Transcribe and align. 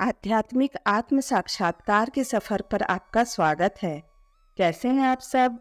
आध्यात्मिक 0.00 0.70
आत्म 0.86 1.20
साक्षात्कार 1.20 2.10
के 2.10 2.24
सफ़र 2.24 2.62
पर 2.62 2.82
आपका 2.82 3.24
स्वागत 3.24 3.74
है। 3.82 4.02
कैसे 4.56 4.88
हैं 4.88 5.06
आप 5.06 5.18
सब? 5.18 5.58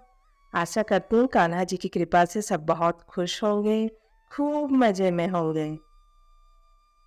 आशा 0.55 0.83
करते 0.83 1.15
हूँ 1.15 1.27
कान्हा 1.27 1.63
जी 1.63 1.77
की 1.77 1.87
कृपा 1.87 2.25
से 2.25 2.41
सब 2.41 2.65
बहुत 2.65 3.01
खुश 3.01 3.43
होंगे, 3.43 3.87
खूब 4.31 4.71
मज़े 4.71 5.11
में 5.11 5.27
होंगे। 5.27 5.77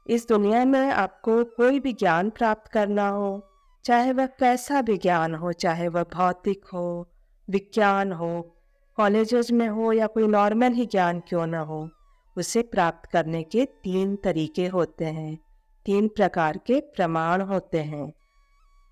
इस 0.06 0.28
दुनिया 0.28 0.64
में 0.64 0.90
आपको 0.90 1.44
कोई 1.44 1.80
भी 1.80 1.92
ज्ञान 1.92 2.30
प्राप्त 2.30 2.72
करना 2.72 3.08
हो, 3.08 3.48
चाहे 3.84 4.12
वह 4.12 4.26
कैसा 4.26 4.82
भी 4.82 4.96
ज्ञान 4.96 5.34
हो, 5.34 5.52
चाहे 5.52 5.88
वह 5.88 6.02
भौतिक 6.02 6.64
हो, 6.74 7.08
विज्ञान 7.50 8.12
हो, 8.12 8.56
कॉलेजेस 8.96 9.50
में 9.50 9.68
हो 9.68 9.92
या 9.92 10.06
कोई 10.06 10.26
नॉर्मल 10.26 10.72
ही 10.72 10.86
ज्ञान 10.86 11.20
क्यों 11.20 11.46
ना 11.46 11.60
हो, 11.60 11.88
उसे 12.36 12.62
प्राप्त 12.62 13.10
करने 13.10 13.42
के 13.42 13.64
तीन 13.64 14.16
तरीके 14.16 14.66
होते 14.66 15.04
हैं। 15.04 15.47
तीन 15.88 16.08
प्रकार 16.08 16.56
के 16.56 16.80
प्रमाण 16.80 17.42
होते 17.42 17.78
हैं। 17.78 18.12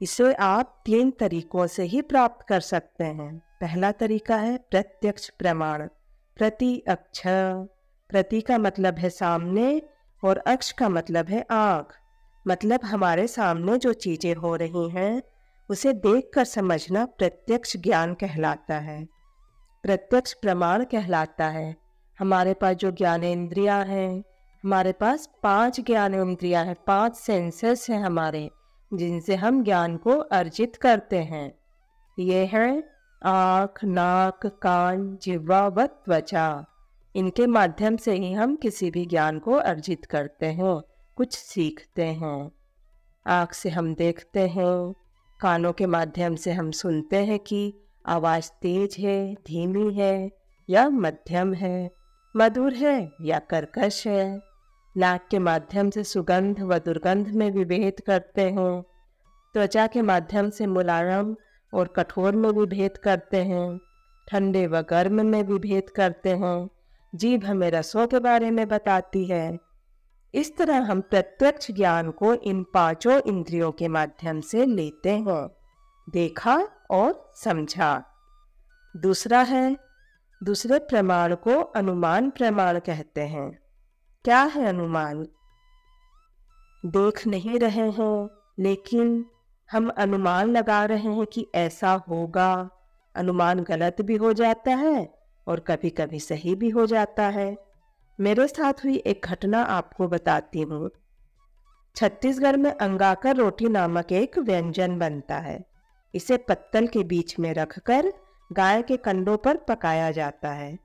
इसे 0.02 0.34
आप 0.34 0.82
तीन 0.84 1.10
तरीकों 1.10 1.66
से 1.66 1.82
ही 1.82 2.02
प्राप्त 2.02 2.46
कर 2.46 2.60
सकते 2.60 3.04
हैं। 3.04 3.42
पहला 3.60 3.92
तरीका 3.92 4.36
है 4.36 4.56
प्रत्यक्ष 4.70 5.28
प्रमाण। 5.28 5.86
प्रति 6.36 6.84
अक्षर 6.88 7.68
प्रति 8.08 8.40
का 8.40 8.58
मतलब 8.58 8.94
है 8.94 9.10
सामने 9.10 9.82
और 10.24 10.38
अक्ष 10.38 10.72
का 10.72 10.88
मतलब 10.88 11.26
है 11.26 11.46
आँख। 11.50 11.96
मतलब 12.48 12.84
हमारे 12.84 13.26
सामने 13.26 13.78
जो 13.78 13.92
चीज़ें 13.92 14.34
हो 14.34 14.56
रही 14.56 14.88
हैं, 14.90 15.22
उसे 15.70 15.92
देखकर 15.92 16.44
समझना 16.44 17.04
प्रत्यक्ष 17.04 17.76
ज्ञान 17.76 18.14
कहलाता 18.14 18.74
है। 18.74 19.06
प्रत्यक्ष 19.82 20.32
प्रमाण 20.32 20.84
कहलाता 20.84 21.48
है। 21.48 21.76
हमारे 22.18 22.54
पास 22.54 22.76
जो 22.76 22.90
ज्ञानेन्द्रियाँ 22.90 23.84
हैं 23.84 24.22
हमारे 24.64 24.92
पास 24.92 25.30
पाँच 25.42 25.80
ज्ञान 25.80 26.14
इंद्रियाँ 26.14 26.64
हैं, 26.64 26.76
पाँच 26.86 27.16
सेंसेस 27.16 27.86
हैं 27.90 27.98
हमारे, 27.98 28.50
जिनसे 28.94 29.34
हम 29.34 29.64
ज्ञान 29.64 29.96
को 29.96 30.10
अर्जित 30.10 30.76
करते 30.76 31.16
हैं। 31.16 31.58
ये 32.18 32.46
हैं 32.46 32.82
आँख, 33.22 33.84
नाक, 33.84 34.46
कान, 34.46 35.18
जिह्वा 35.22 35.68
व 35.68 35.86
त्वचा। 35.86 36.66
इनके 37.16 37.46
माध्यम 37.46 37.96
से 37.96 38.12
ही 38.12 38.32
हम 38.32 38.56
किसी 38.56 38.90
भी 38.90 39.06
ज्ञान 39.06 39.38
को 39.38 39.52
अर्जित 39.52 40.04
करते 40.04 40.46
हैं, 40.46 40.80
कुछ 41.16 41.34
सीखते 41.34 42.04
हैं। 42.04 42.52
आँख 43.26 43.52
से 43.52 43.70
हम 43.70 43.94
देखते 43.94 44.40
हैं, 44.40 44.94
कानों 45.40 45.72
के 45.72 45.86
माध्यम 45.86 46.34
से 46.34 46.52
हम 46.52 46.70
सुनते 46.70 47.16
हैं 47.16 47.38
कि 47.38 47.74
आवाज़ 48.06 48.50
तेज 48.62 48.96
है, 48.98 49.34
धीमी 49.34 49.94
है 49.94 50.30
या 50.70 50.88
मध्यम 50.88 51.54
है। 51.54 52.05
मधुर 52.38 52.74
है 52.74 53.12
या 53.20 53.38
कर्कश 53.38 54.06
है? 54.06 54.40
नाक 54.96 55.28
के 55.30 55.38
माध्यम 55.38 55.90
से 55.90 56.04
सुगंध 56.04 56.60
व 56.60 56.78
दुर्गंध 56.78 57.28
में 57.28 57.50
विभेद 57.50 58.00
करते 58.06 58.42
हैं। 58.42 58.82
त्वचा 59.54 59.86
के 59.86 60.02
माध्यम 60.02 60.50
से 60.50 60.66
मुलायम 60.66 61.36
और 61.74 61.88
कठोर 61.88 62.36
में 62.36 62.50
विभेद 62.50 62.96
करते 62.96 63.36
हैं। 63.36 63.80
ठंडे 64.28 64.66
व 64.66 64.80
गर्म 64.80 65.26
में 65.26 65.42
विभेद 65.42 65.90
करते 65.90 66.30
हैं। 66.30 66.70
जीभ 67.14 67.44
हमें 67.44 67.70
रसों 67.70 68.06
के 68.06 68.18
बारे 68.18 68.50
में 68.50 68.68
बताती 68.68 69.24
है। 69.24 69.58
इस 70.34 70.56
तरह 70.56 70.78
हम 70.78 71.00
प्रत्यक्ष 71.00 71.70
ज्ञान 71.70 72.10
को 72.10 72.34
इन 72.34 72.66
पाँचों 72.74 73.20
इंद्रियों 73.20 73.72
के 73.72 73.88
माध्यम 73.88 74.40
से 74.40 74.66
लेते 74.66 75.10
हैं। 75.10 75.48
देखा 76.10 76.68
और 76.90 77.32
समझा। 77.36 78.04
दूसरा 78.96 79.40
है 79.42 79.85
दूसरे 80.42 80.78
प्रमाण 80.78 81.34
को 81.34 81.60
अनुमान 81.60 82.30
प्रमाण 82.30 82.78
कहते 82.78 83.20
हैं। 83.20 83.58
क्या 84.24 84.42
है 84.42 84.66
अनुमान? 84.66 85.28
देख 86.86 87.26
नहीं 87.26 87.58
रहे 87.58 87.90
हैं, 87.90 88.28
लेकिन 88.58 89.26
हम 89.70 89.88
अनुमान 89.88 90.50
लगा 90.50 90.84
रहे 90.84 91.12
हैं 91.12 91.26
कि 91.26 91.46
ऐसा 91.54 91.92
होगा। 91.92 92.70
अनुमान 93.14 93.60
गलत 93.60 93.96
भी 94.00 94.16
हो 94.16 94.32
जाता 94.32 94.70
है 94.70 95.14
और 95.46 95.60
कभी 95.60 95.90
कभी 95.90 96.20
सही 96.20 96.54
भी 96.54 96.68
हो 96.68 96.86
जाता 96.86 97.22
है। 97.22 97.58
मेरे 98.20 98.46
साथ 98.46 98.72
हुई 98.72 98.96
एक 98.96 99.26
घटना 99.26 99.62
आपको 99.62 100.08
बताती 100.08 100.60
हूँ। 100.60 100.90
छत्तीसगढ़ 101.96 102.56
में 102.56 102.72
अंगाकर 102.72 103.36
रोटी 103.36 103.68
नामक 103.68 104.12
एक 104.12 104.38
व्यंजन 104.38 104.98
बनता 104.98 105.38
है। 105.38 105.64
इसे 106.14 106.36
पत्तल 106.36 106.86
के 106.86 107.04
बीच 107.04 107.38
में 107.38 107.54
रखकर 107.54 108.12
गाय 108.50 108.82
के 108.82 108.96
कंडों 108.96 109.36
पर 109.36 109.56
पकाया 109.68 110.10
जाता 110.10 110.50
है। 110.50 110.78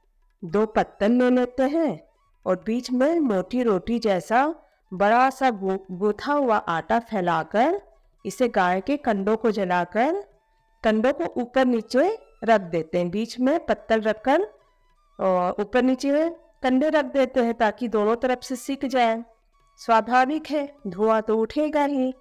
दो 0.44 0.66
पत्तन 0.66 1.22
ले 1.22 1.30
लेते 1.30 1.64
हैं 1.64 2.00
और 2.46 2.64
बीच 2.66 2.92
में 2.92 3.20
मोटी 3.20 3.64
रोटी 3.64 4.00
जैसा 4.00 4.46
बड़ा 4.92 5.30
सा 5.30 5.50
गूथा 5.52 6.34
हुआ 6.34 6.58
आटा 6.58 7.00
फैलाकर 7.00 7.82
इसे 8.26 8.48
गाय 8.48 8.82
के 8.82 8.98
कंडों 8.98 9.36
को 9.38 9.52
जलाकर 9.52 10.16
कंडों 10.84 11.12
को 11.14 11.26
ऊपर 11.42 11.66
नीचे 11.66 12.08
रख 12.44 12.62
देते 12.62 12.98
हैं। 12.98 13.10
बीच 13.10 13.40
में 13.40 13.66
पत्तल 13.66 14.02
रखकर 14.02 14.42
ऊपर 15.62 15.82
नीचे 15.82 16.30
कंडे 16.64 16.90
रख 16.90 17.06
देते 17.06 17.44
हैं 17.44 17.54
ताकि 17.54 17.88
दोनों 17.88 18.16
तरफ़ 18.16 18.40
से 18.40 18.56
सीख 18.56 18.86
जाए। 18.86 19.24
स्वाभाविक 19.80 20.50
है, 20.50 20.68
धुआँ 20.88 21.22
तो 21.22 21.38
उठेगा 21.38 21.84
ही। 21.86 22.14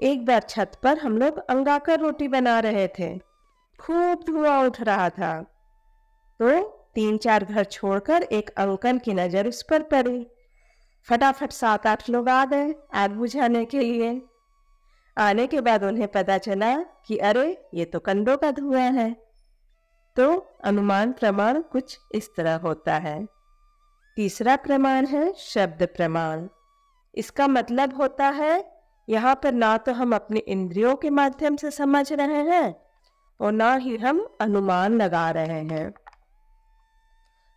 एक 0.00 0.24
बार 0.26 0.40
छत 0.40 0.72
पर 0.82 0.98
हम 0.98 1.18
लोग 1.18 1.38
अंगाकर 1.46 2.00
रोटी 2.00 2.28
बना 2.28 2.58
रहे 2.60 2.88
थे। 2.98 3.33
खूब 3.78 4.24
धुआँ 4.26 4.58
उठ 4.64 4.80
रहा 4.80 5.08
था। 5.10 5.40
तो 6.40 6.60
तीन 6.94 7.16
चार 7.18 7.44
घर 7.44 7.64
छोड़कर 7.64 8.22
एक 8.22 8.50
अंकल 8.50 8.98
की 8.98 9.14
नज़र 9.14 9.48
उस 9.48 9.62
पर 9.62 9.82
पड़ी। 9.82 10.26
फटाफट 11.08 11.52
सात 11.52 11.86
आठ 11.86 12.08
लोग 12.10 12.28
आ 12.28 12.44
गए 12.44 12.74
आग 12.94 13.10
बुझाने 13.10 13.64
के 13.64 13.80
लिए। 13.80 14.20
आने 15.16 15.46
के 15.46 15.60
बाद 15.60 15.84
उन्हें 15.84 16.06
पता 16.08 16.38
चला 16.38 16.76
कि 17.06 17.16
अरे, 17.18 17.46
ये 17.74 17.84
तो 17.84 17.98
कंडों 18.00 18.36
का 18.36 18.50
धुआँ 18.50 18.90
है। 18.92 19.10
तो 20.16 20.34
अनुमान 20.64 21.12
प्रमाण 21.12 21.60
कुछ 21.62 21.98
इस 22.14 22.30
तरह 22.36 22.56
होता 22.56 22.96
है। 22.98 23.24
तीसरा 24.16 24.56
प्रमाण 24.56 25.06
है 25.06 25.32
शब्द 25.38 25.82
प्रमाण। 25.86 26.46
इसका 27.14 27.46
मतलब 27.48 27.96
होता 27.96 28.28
है, 28.30 28.64
यहाँ 29.08 29.34
पर 29.34 29.52
ना 29.52 29.76
तो 29.76 29.92
हम 29.92 30.14
अपने 30.14 30.40
इंद्रियों 30.40 30.94
के 30.96 31.10
माध्यम 31.10 31.56
से 31.56 31.70
समझ 31.70 32.12
रहे 32.12 32.42
हैं 32.44 32.74
और 33.40 33.52
ना 33.52 33.74
ही 33.74 33.96
हम 33.96 34.26
अनुमान 34.40 34.96
लगा 34.96 35.30
रहे 35.30 35.60
हैं। 35.64 35.92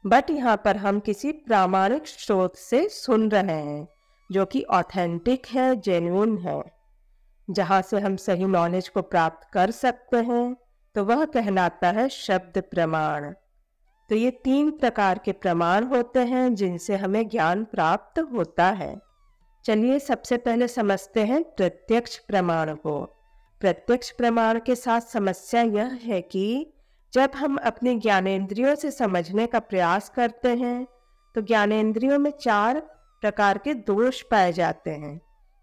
बट 0.05 0.29
यहाँ 0.29 0.55
पर 0.57 0.77
हम 0.77 0.99
किसी 0.99 1.31
प्रामाणिक 1.31 2.07
स्रोत 2.07 2.55
से 2.55 2.87
सुन 2.89 3.29
रहे 3.31 3.55
हैं, 3.55 3.87
जो 4.29 4.45
कि 4.45 4.63
ऑथेंटिक 4.63 5.47
है 5.47 5.75
जेन्यून 5.75 6.37
है। 6.37 6.61
जहाँ 7.47 7.81
से 7.81 7.99
हम 7.99 8.15
सही 8.15 8.45
नॉलेज 8.45 8.87
को 8.89 9.01
प्राप्त 9.01 9.47
कर 9.53 9.71
सकते 9.71 10.17
हैं 10.17 10.55
तो 10.95 11.03
वह 11.05 11.25
कहलाता 11.25 11.91
है 11.91 12.07
शब्द 12.09 12.57
प्रमाण। 12.61 13.31
तो 14.09 14.15
ये 14.15 14.31
तीन 14.43 14.71
प्रकार 14.71 15.19
के 15.25 15.31
प्रमाण 15.31 15.83
होते 15.83 16.19
हैं, 16.19 16.53
जिनसे 16.55 16.95
हमें 16.95 17.27
ज्ञान 17.29 17.63
प्राप्त 17.65 18.19
होता 18.33 18.69
है। 18.71 18.95
चलिए 19.65 19.99
सबसे 19.99 20.37
पहले 20.37 20.67
समझते 20.67 21.25
हैं 21.25 21.43
प्रत्यक्ष 21.43 22.17
प्रमाण 22.17 22.73
को। 22.75 23.16
प्रत्यक्ष 23.61 24.09
प्रमाण 24.11 24.59
के 24.59 24.75
साथ 24.75 25.01
समस्या 25.01 25.61
यह 25.61 25.99
है 26.03 26.21
कि 26.21 26.73
जब 27.13 27.31
हम 27.35 27.55
अपने 27.57 27.95
ज्ञानेन्द्रियों 27.95 28.75
से 28.75 28.91
समझने 28.91 29.45
का 29.47 29.59
प्रयास 29.59 30.09
करते 30.09 30.49
हैं 30.55 30.87
तो 31.35 31.41
ज्ञानेन्द्रियों 31.41 32.19
में 32.19 32.31
चार 32.31 32.79
प्रकार 33.23 33.57
के 33.57 33.73
दोष 33.73 34.21
पाए 34.21 34.51
जाते 34.53 34.91
हैं। 34.91 35.19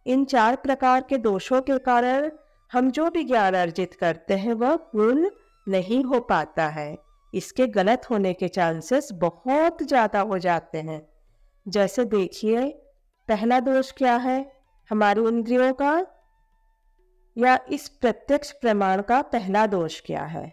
इन 0.06 0.24
चार 0.24 0.56
प्रकार 0.56 1.00
के 1.00 1.18
दोषों 1.18 1.60
के 1.62 1.78
कारण 1.78 2.30
हम 2.72 2.90
जो 2.90 3.08
भी 3.10 3.24
ज्ञान 3.24 3.54
अर्जित 3.54 3.94
करते 3.94 4.34
हैं, 4.34 4.52
वह 4.52 4.76
पूर्ण 4.76 5.30
नहीं 5.66 6.02
हो 6.04 6.20
पाता 6.20 6.66
है। 6.68 6.96
इसके 7.32 7.66
गलत 7.66 8.10
होने 8.10 8.32
के 8.32 8.48
चांसेस 8.48 9.08
बहुत 9.12 9.82
ज़्यादा 9.82 10.20
हो 10.20 10.38
जाते 10.38 10.78
हैं। 10.78 11.00
जैसे 11.66 12.04
देखिए, 12.04 12.68
पहला 13.28 13.60
दोष 13.60 13.92
क्या 13.92 14.16
है? 14.16 14.52
हमारी 14.90 15.20
इंद्रियों 15.20 15.72
का 15.72 15.94
या 17.38 17.58
इस 17.70 17.88
प्रत्यक्ष 17.88 18.52
प्रमाण 18.52 19.02
का 19.02 19.22
पहला 19.22 19.66
दोष 19.66 20.00
क्या 20.00 20.22
है? 20.22 20.52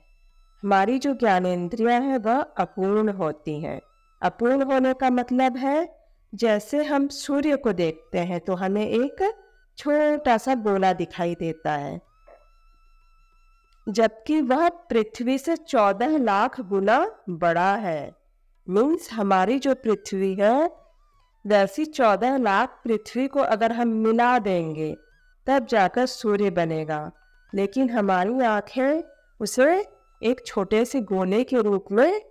हमारी 0.64 1.00
जो 1.00 1.14
ज्ञानेन्द्रियाँ 1.14 2.02
हैं, 2.02 2.18
वह 2.18 2.42
अपूर्ण 2.42 3.10
होती 3.10 3.62
हैं। 3.62 3.82
अपूर्ण 4.22 4.62
होने 4.62 4.94
का 4.94 5.10
मतलब 5.10 5.58
है, 5.58 6.02
जैसे 6.36 6.84
हम 6.84 7.08
सूर्य 7.08 7.56
को 7.56 7.74
देखते 7.74 8.20
हैं 8.20 8.40
तो 8.40 8.56
हमें 8.56 8.88
एक 8.88 9.34
छोटा 9.78 10.38
सा 10.38 10.56
गोला 10.56 10.94
दिखाई 10.94 11.36
देता 11.36 11.72
है। 11.72 12.02
जबकि 13.90 14.42
वह 14.42 14.70
पृथ्वी 14.70 15.38
से 15.38 15.56
चौदह 15.56 16.18
लाख 16.18 16.62
गुना 16.62 17.12
बड़ा 17.30 17.76
है। 17.76 18.16
मीन्स 18.70 19.14
हमारी 19.14 19.60
जो 19.60 19.76
पृथ्वी 19.76 20.36
है, 20.36 20.72
वैसी 21.48 21.86
चौदह 21.86 22.38
लाख 22.38 22.82
पृथ्वी 22.84 23.28
को 23.28 23.40
अगर 23.40 23.72
हम 23.72 23.88
मिला 23.88 24.40
देंगे 24.40 24.96
तब 25.48 25.66
जाकर 25.66 26.06
सूर्य 26.06 26.50
बनेगा। 26.50 27.12
लेकिन 27.56 27.90
हमारी 27.90 28.42
आँखें 28.42 29.04
उसे 29.42 29.88
एक 30.24 30.46
छोटे 30.46 30.86
से 30.86 31.02
गोने 31.02 31.44
के 31.44 31.62
रूप 31.62 31.86
में 31.92 32.22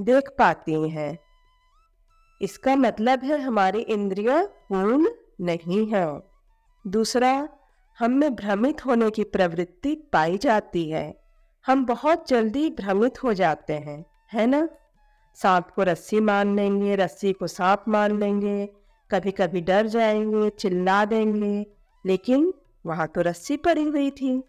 देख 0.00 0.30
पाती 0.38 0.88
हैं। 0.88 1.18
इसका 2.42 2.76
मतलब 2.76 3.24
है 3.24 3.40
हमारी 3.40 3.80
इंद्रियाँ 3.80 4.44
पूर्ण 4.44 5.10
नहीं 5.40 5.86
है। 5.86 6.22
दूसरा, 6.86 7.48
हम 7.98 8.28
भ्रमित 8.30 8.86
होने 8.86 9.10
की 9.10 9.24
प्रवृत्ति 9.24 9.94
पाई 9.94 10.38
जाती 10.38 10.90
है। 10.90 11.22
हम 11.66 11.86
बहुत 11.86 12.28
जल्दी 12.28 12.70
भ्रमित 12.70 13.24
हो 13.24 13.34
जाते 13.34 13.72
हैं, 13.72 14.06
है 14.32 14.46
ना? 14.46 14.68
सांप 15.34 15.70
को 15.70 15.82
रस्सी 15.82 16.20
मान 16.20 16.56
लेंगे, 16.56 16.96
रस्सी 16.96 17.32
को 17.32 17.46
सांप 17.46 17.84
मान 17.88 18.20
लेंगे 18.20 18.66
कभी 19.10 19.30
कभी 19.30 19.60
डर 19.60 19.86
जाएँगे, 19.86 20.50
चिल्ला 20.50 21.04
देंगे 21.04 21.75
लेकिन 22.06 22.54
वहाँ 22.86 23.06
तो 23.06 23.20
रस्सी 23.20 23.56
पड़ी 23.56 23.84
हुई 23.84 24.10
थी। 24.10 24.42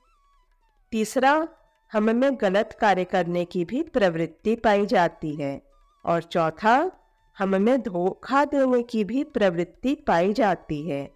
तीसरा, 0.92 1.48
हम 1.94 2.16
में 2.16 2.38
गलत 2.42 2.78
कार्य 2.82 3.04
करने 3.04 3.46
की 3.46 3.66
भी 3.66 3.84
प्रवृत्ति 3.84 4.56
पाई 4.56 4.86
जाती 4.86 5.36
है। 5.36 5.62
और 6.06 6.22
चौथा, 6.22 6.92
हम 7.38 7.62
में 7.62 7.82
धोखा 7.82 8.46
देने 8.46 8.84
की 8.84 9.04
भी 9.04 9.24
प्रवृत्ति 9.24 9.96
पाई 9.96 10.34
जाती 10.34 10.90
है। 10.90 11.12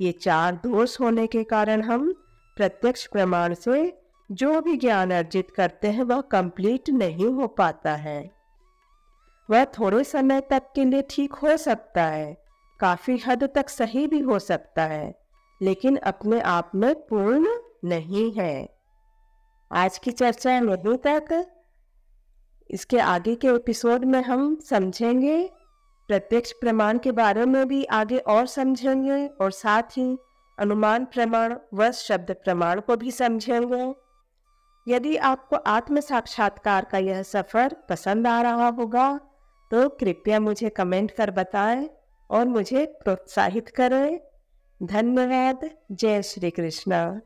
ये 0.00 0.12
चार 0.12 0.54
दोष 0.54 1.00
होने 1.00 1.26
के 1.26 1.44
कारण 1.44 1.82
हम 1.82 2.12
प्रत्यक्ष 2.56 3.06
प्रमाण 3.06 3.54
से 3.54 3.98
जो 4.32 4.60
भी 4.60 4.76
ज्ञान 4.76 5.10
अर्जित 5.10 5.50
करते 5.50 5.88
हैं, 5.88 6.02
वह 6.02 6.20
कंप्लीट 6.20 6.90
नहीं 6.90 7.26
हो 7.26 7.46
पाता 7.46 7.94
है। 7.94 8.30
वह 9.50 9.64
थोड़े 9.64 10.04
समय 10.04 10.40
तक 10.40 10.62
के 10.74 10.84
लिए 10.84 11.04
ठीक 11.10 11.32
हो 11.32 11.56
सकता 11.56 12.04
है। 12.04 12.44
काफ़ी 12.80 13.18
हद 13.18 13.44
तक 13.54 13.68
सही 13.68 14.06
भी 14.06 14.20
हो 14.20 14.38
सकता 14.38 14.82
है। 14.82 15.25
लेकिन 15.62 15.96
अपने 15.96 16.40
आप 16.40 16.70
में 16.74 16.94
पूर्ण 16.94 17.58
नहीं 17.84 18.32
है। 18.32 18.76
आज 19.72 19.98
की 19.98 20.12
चर्चा 20.12 20.52
यहीं 20.52 20.96
तक। 20.96 21.52
इसके 22.70 22.98
आगे 22.98 23.34
के 23.34 23.48
एपिसोड 23.48 24.04
में 24.04 24.22
हम 24.22 24.60
समझेंगे, 24.60 25.50
प्रत्यक्ष 26.08 26.52
प्रमाण 26.52 26.98
के 26.98 27.12
बारे 27.12 27.46
में 27.46 27.68
भी 27.68 27.84
आगे 27.84 28.18
और 28.18 28.46
समझेंगे 28.46 29.26
और 29.26 29.50
साथ 29.50 29.82
ही 29.82 30.18
अनुमान 30.58 31.04
प्रमाण 31.04 31.56
व 31.74 31.90
शब्द 31.90 32.30
प्रमाण 32.30 32.80
को 32.80 32.96
भी 32.96 33.10
समझेंगे। 33.10 33.94
यदि 34.88 35.16
आपको 35.16 35.56
आत्म 35.56 36.00
साक्षात्कार 36.00 36.84
का 36.84 36.98
यह 36.98 37.22
सफ़र 37.22 37.76
पसंद 37.88 38.26
आ 38.26 38.42
रहा 38.42 38.68
होगा 38.68 39.20
तो 39.70 39.88
कृपया 39.88 40.40
मुझे 40.40 40.68
कमेंट 40.68 41.10
कर 41.10 41.30
बताएँ 41.30 41.90
और 42.30 42.46
मुझे 42.46 42.86
प्रोत्साहित 42.86 43.68
करें। 43.68 44.20
धन्यवाद 44.82 45.70
जय 45.92 46.22
श्री 46.22 46.50
कृष्ण। 46.50 47.20